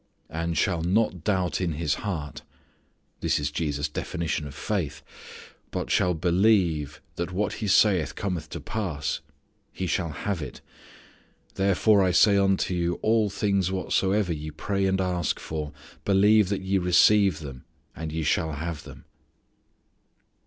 [0.31, 2.41] "And shall not doubt in his heart"
[3.21, 5.03] That is Jesus' definition of faith."
[5.69, 9.19] But shall believe that what he saith cometh to pass;
[9.71, 10.59] he shall have it.
[11.53, 15.71] Therefore, I say unto you, all things whatsoever ye pray and ask for,
[16.03, 17.65] believe that ye receive them,
[17.95, 19.05] and ye shall have them."